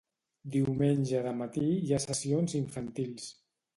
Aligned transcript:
Diumenge 0.55 1.21
de 1.27 1.33
matí 1.41 1.67
hi 1.85 1.93
ha 1.93 2.01
sessions 2.07 2.57
infantils. 2.65 3.29